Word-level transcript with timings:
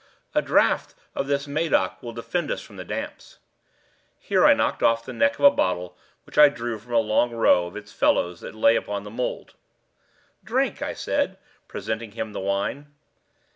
A 0.33 0.41
draught 0.41 0.95
of 1.13 1.27
this 1.27 1.45
Medoc 1.47 2.01
will 2.01 2.11
defend 2.11 2.49
us 2.49 2.63
from 2.63 2.75
the 2.75 2.83
damps." 2.83 3.37
Here 4.17 4.43
I 4.45 4.55
knocked 4.55 4.81
off 4.81 5.05
the 5.05 5.13
neck 5.13 5.37
of 5.37 5.45
a 5.45 5.51
bottle 5.51 5.95
which 6.23 6.39
I 6.39 6.49
drew 6.49 6.79
from 6.79 6.93
a 6.93 6.97
long 6.97 7.29
row 7.33 7.67
of 7.67 7.75
its 7.77 7.93
fellows 7.93 8.39
that 8.41 8.55
lay 8.55 8.75
upon 8.75 9.03
the 9.03 9.11
mould. 9.11 9.53
"Drink," 10.43 10.81
I 10.81 10.95
said, 10.95 11.37
presenting 11.67 12.13
him 12.13 12.33
the 12.33 12.39
wine. 12.39 12.91